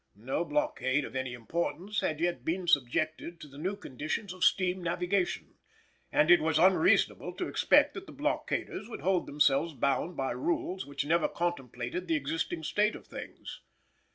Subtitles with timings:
[0.15, 4.81] No blockade of any importance had yet been subjected to the new conditions of steam
[4.81, 5.57] navigation,
[6.11, 10.87] and it was unreasonable to expect that the blockaders would hold themselves bound by rules
[10.87, 13.61] which never contemplated the existing state of things.